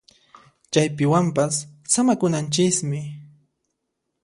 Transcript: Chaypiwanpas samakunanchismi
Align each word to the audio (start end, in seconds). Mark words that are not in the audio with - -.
Chaypiwanpas 0.71 1.55
samakunanchismi 1.93 3.01